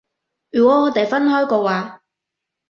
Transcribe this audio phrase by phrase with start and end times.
[0.49, 2.01] 如果我哋分開嘅話